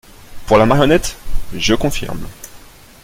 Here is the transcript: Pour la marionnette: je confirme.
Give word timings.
Pour 0.47 0.57
la 0.57 0.65
marionnette: 0.65 1.15
je 1.53 1.75
confirme. 1.75 2.25